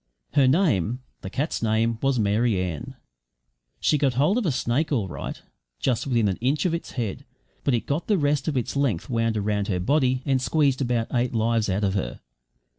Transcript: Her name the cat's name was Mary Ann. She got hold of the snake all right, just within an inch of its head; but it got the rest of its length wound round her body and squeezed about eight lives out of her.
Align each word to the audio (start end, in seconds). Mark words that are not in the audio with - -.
Her 0.33 0.47
name 0.47 1.01
the 1.21 1.29
cat's 1.29 1.61
name 1.61 1.99
was 2.01 2.17
Mary 2.17 2.59
Ann. 2.59 2.95
She 3.79 3.99
got 3.99 4.15
hold 4.15 4.39
of 4.39 4.43
the 4.43 4.51
snake 4.51 4.91
all 4.91 5.07
right, 5.07 5.39
just 5.79 6.07
within 6.07 6.27
an 6.27 6.37
inch 6.37 6.65
of 6.65 6.73
its 6.73 6.93
head; 6.93 7.23
but 7.63 7.75
it 7.75 7.85
got 7.85 8.07
the 8.07 8.17
rest 8.17 8.47
of 8.47 8.57
its 8.57 8.75
length 8.75 9.11
wound 9.11 9.37
round 9.37 9.67
her 9.67 9.79
body 9.79 10.23
and 10.25 10.41
squeezed 10.41 10.81
about 10.81 11.13
eight 11.13 11.35
lives 11.35 11.69
out 11.69 11.83
of 11.83 11.93
her. 11.93 12.19